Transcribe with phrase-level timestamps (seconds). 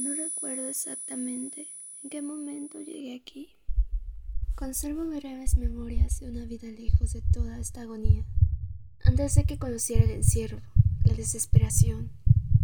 [0.00, 3.58] No recuerdo exactamente en qué momento llegué aquí.
[4.54, 8.24] Conservo breves memorias de una vida lejos de toda esta agonía.
[9.04, 10.62] Antes de que conociera el encierro,
[11.04, 12.10] la desesperación,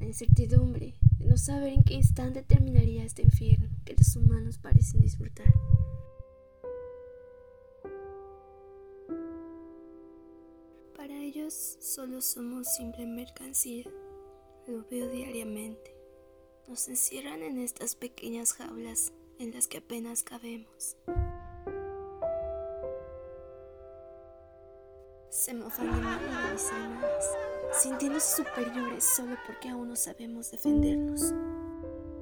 [0.00, 5.02] la incertidumbre de no saber en qué instante terminaría este infierno que los humanos parecen
[5.02, 5.52] disfrutar.
[10.96, 13.84] Para ellos solo somos simple mercancía.
[14.66, 15.97] Lo veo diariamente.
[16.68, 20.96] Nos encierran en estas pequeñas jaulas en las que apenas cabemos.
[25.30, 27.30] Se mofan de mí y mis hermanas,
[27.80, 31.32] sintiéndose superiores solo porque aún no sabemos defendernos.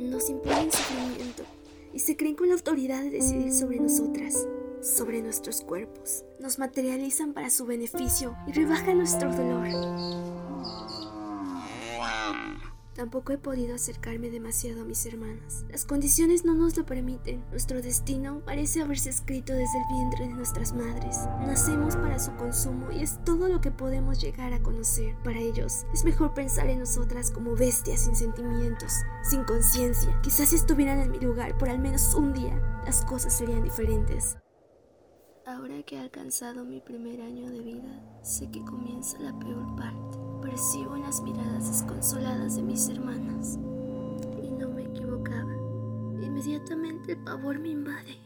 [0.00, 1.44] Nos imponen sufrimiento
[1.92, 4.48] y se creen con la autoridad de decidir sobre nosotras,
[4.80, 6.24] sobre nuestros cuerpos.
[6.40, 10.41] Nos materializan para su beneficio y rebajan nuestro dolor.
[12.94, 15.64] Tampoco he podido acercarme demasiado a mis hermanas.
[15.70, 17.42] Las condiciones no nos lo permiten.
[17.50, 21.16] Nuestro destino parece haberse escrito desde el vientre de nuestras madres.
[21.40, 25.16] Nacemos para su consumo y es todo lo que podemos llegar a conocer.
[25.24, 30.20] Para ellos es mejor pensar en nosotras como bestias sin sentimientos, sin conciencia.
[30.22, 32.54] Quizás si estuvieran en mi lugar por al menos un día,
[32.84, 34.36] las cosas serían diferentes.
[35.46, 40.31] Ahora que he alcanzado mi primer año de vida, sé que comienza la peor parte.
[40.52, 43.58] Percibo las miradas desconsoladas de mis hermanas.
[44.42, 45.54] Y no me equivocaba.
[46.20, 48.18] Inmediatamente el pavor me invade.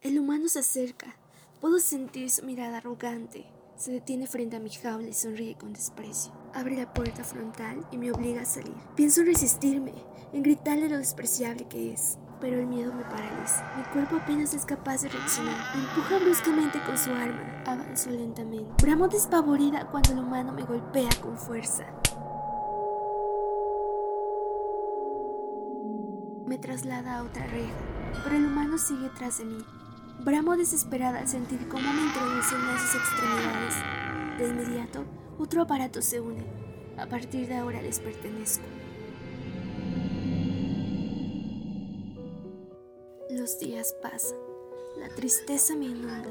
[0.00, 1.16] El humano se acerca.
[1.60, 3.44] Puedo sentir su mirada arrogante.
[3.76, 6.30] Se detiene frente a mi jaula y sonríe con desprecio.
[6.54, 8.76] Abre la puerta frontal y me obliga a salir.
[8.94, 9.94] Pienso en resistirme,
[10.32, 13.72] en gritarle lo despreciable que es pero el miedo me paraliza.
[13.76, 15.56] Mi cuerpo apenas es capaz de reaccionar.
[15.74, 17.62] Me empuja bruscamente con su arma.
[17.66, 18.82] Avanzo lentamente.
[18.82, 21.84] Bramo despavorida cuando el humano me golpea con fuerza.
[26.46, 27.74] Me traslada a otra reja,
[28.24, 29.64] pero el humano sigue tras de mí.
[30.20, 33.74] Bramo desesperada al sentir cómo me introducen en sus extremidades.
[34.38, 35.04] De inmediato,
[35.38, 36.44] otro aparato se une.
[36.96, 38.64] A partir de ahora les pertenezco.
[43.48, 44.36] Los días pasan,
[44.98, 46.28] la tristeza me inunda,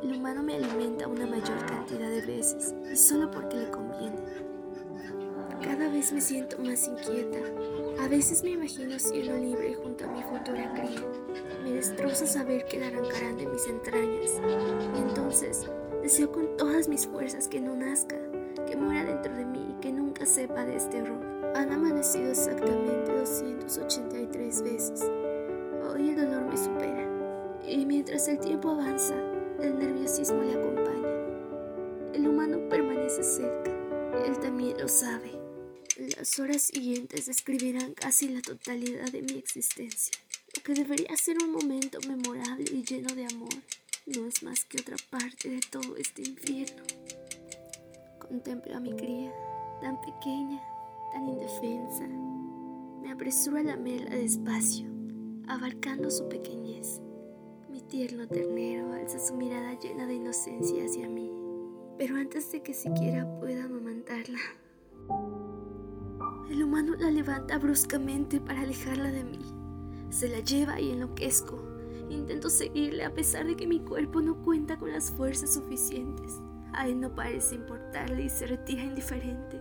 [0.00, 4.20] el humano me alimenta una mayor cantidad de veces y solo porque le conviene.
[5.60, 7.40] Cada vez me siento más inquieta,
[8.00, 11.02] a veces me imagino siendo libre junto a mi futura cría.
[11.64, 14.40] Me destroza saber que la arrancarán de mis entrañas
[14.94, 15.66] y entonces
[16.00, 18.18] deseo con todas mis fuerzas que no nazca,
[18.68, 21.56] que muera dentro de mí y que nunca sepa de este horror.
[21.56, 25.10] Han amanecido exactamente 283 veces.
[25.88, 29.14] Hoy el dolor me supera y mientras el tiempo avanza,
[29.62, 32.12] el nerviosismo le acompaña.
[32.12, 33.70] El humano permanece cerca,
[34.26, 35.38] él también lo sabe.
[36.16, 40.18] Las horas siguientes describirán casi la totalidad de mi existencia.
[40.56, 43.54] Lo que debería ser un momento memorable y lleno de amor
[44.06, 46.82] no es más que otra parte de todo este infierno.
[48.18, 49.32] Contemplo a mi cría,
[49.80, 50.60] tan pequeña,
[51.12, 52.08] tan indefensa.
[53.02, 54.95] Me apresuro a lamerla despacio
[55.48, 57.00] abarcando su pequeñez.
[57.70, 61.30] Mi tierno ternero alza su mirada llena de inocencia hacia mí,
[61.98, 64.38] pero antes de que siquiera pueda amamantarla,
[66.50, 69.40] el humano la levanta bruscamente para alejarla de mí.
[70.10, 71.62] Se la lleva y enloquezco.
[72.08, 76.40] Intento seguirle a pesar de que mi cuerpo no cuenta con las fuerzas suficientes.
[76.72, 79.60] A él no parece importarle y se retira indiferente.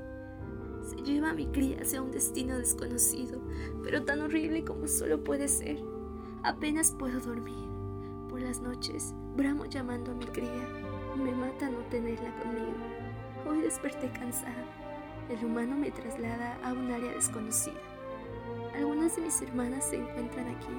[1.06, 3.40] Lleva a mi cría hacia un destino desconocido,
[3.84, 5.78] pero tan horrible como solo puede ser.
[6.42, 7.70] Apenas puedo dormir.
[8.28, 10.68] Por las noches, bramo llamando a mi cría.
[11.16, 12.74] Me mata no tenerla conmigo.
[13.48, 14.66] Hoy desperté cansada.
[15.30, 17.80] El humano me traslada a un área desconocida.
[18.76, 20.74] Algunas de mis hermanas se encuentran aquí,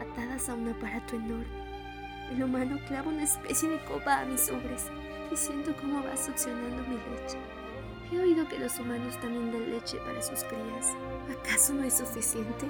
[0.00, 1.46] atadas a un aparato enorme.
[2.32, 4.86] El humano clava una especie de copa a mis ubres
[5.30, 7.38] y siento cómo va succionando mi leche.
[8.12, 10.96] He oído que los humanos también dan leche para sus crías.
[11.30, 12.66] ¿Acaso no es suficiente?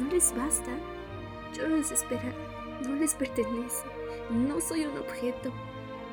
[0.00, 0.70] ¿No les basta?
[1.54, 2.32] Yo desesperada,
[2.86, 3.84] no les pertenece.
[4.30, 5.52] No soy un objeto.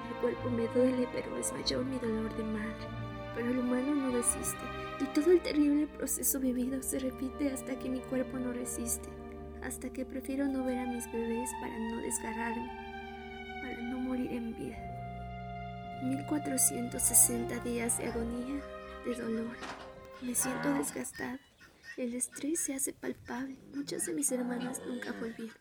[0.09, 2.87] El cuerpo me duele, pero es mayor mi dolor de madre.
[3.33, 4.63] Pero el humano no desiste,
[5.01, 9.09] y todo el terrible proceso vivido se repite hasta que mi cuerpo no resiste,
[9.61, 12.71] hasta que prefiero no ver a mis bebés para no desgarrarme,
[13.61, 14.77] para no morir en vida.
[16.03, 18.61] 1460 días de agonía,
[19.05, 19.55] de dolor.
[20.21, 21.39] Me siento desgastada.
[21.97, 23.57] El estrés se hace palpable.
[23.73, 25.55] Muchas de mis hermanas nunca volvieron.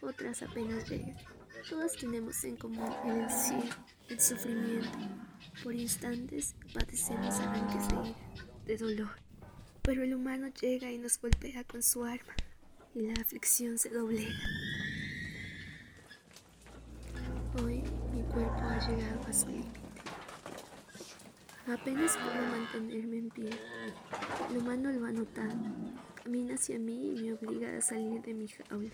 [0.00, 1.16] Otras apenas llegan.
[1.68, 4.98] Todas tenemos en común el encierro, el sufrimiento.
[5.62, 8.18] Por instantes padecemos arranques de ira,
[8.66, 9.10] de dolor.
[9.82, 12.34] Pero el humano llega y nos golpea con su arma
[12.94, 14.34] y la aflicción se doblega.
[17.62, 17.82] Hoy
[18.12, 19.80] mi cuerpo ha llegado a su límite.
[21.66, 23.50] Apenas puedo mantenerme en pie.
[24.50, 25.54] El humano lo ha notado.
[26.22, 28.90] Camina hacia mí y me obliga a salir de mi jaula.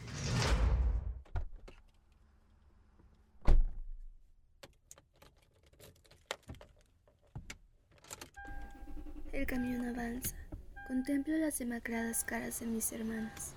[9.32, 10.34] El camión avanza.
[10.88, 13.54] Contemplo las demacradas caras de mis hermanas.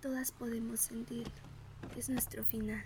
[0.00, 1.32] Todas podemos sentirlo.
[1.96, 2.84] Es nuestro final.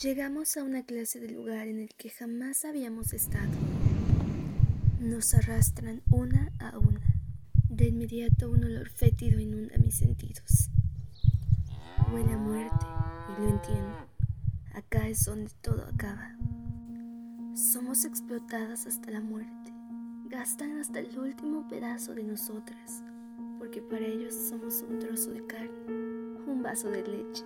[0.00, 3.52] Llegamos a una clase de lugar en el que jamás habíamos estado.
[5.00, 7.00] Nos arrastran una a una.
[7.68, 10.70] De inmediato un olor fétido inunda mis sentidos.
[12.12, 12.86] Huele a muerte
[13.28, 14.08] y lo entiendo.
[14.74, 16.36] Acá es donde todo acaba.
[17.54, 19.64] Somos explotadas hasta la muerte
[20.34, 23.04] gastan hasta el último pedazo de nosotras,
[23.56, 25.70] porque para ellos somos un trozo de carne,
[26.46, 27.44] un vaso de leche,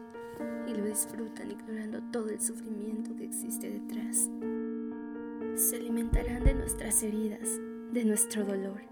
[0.67, 4.29] y lo disfrutan ignorando todo el sufrimiento que existe detrás.
[5.55, 7.49] Se alimentarán de nuestras heridas,
[7.93, 8.83] de nuestro dolor,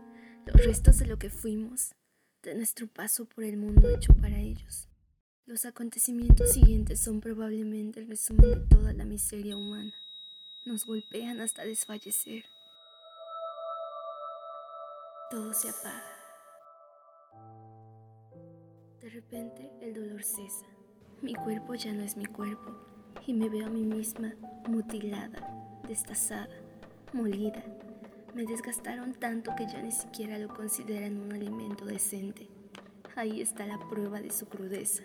[0.47, 1.95] los restos de lo que fuimos,
[2.43, 4.89] de nuestro paso por el mundo hecho para ellos.
[5.45, 9.93] Los acontecimientos siguientes son probablemente el resumen de toda la miseria humana.
[10.65, 12.45] Nos golpean hasta desfallecer
[15.29, 16.17] todo se apaga.
[19.01, 20.67] De repente el dolor cesa.
[21.23, 22.73] Mi cuerpo ya no es mi cuerpo
[23.27, 24.35] y me veo a mí misma
[24.69, 26.49] mutilada, destazada,
[27.13, 27.65] molida.
[28.35, 32.49] Me desgastaron tanto que ya ni siquiera lo consideran un alimento decente.
[33.15, 35.05] Ahí está la prueba de su crudeza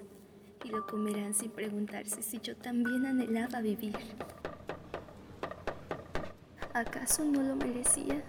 [0.66, 3.96] y lo comerán sin preguntarse si yo también anhelaba vivir.
[6.74, 8.22] ¿Acaso no lo merecía?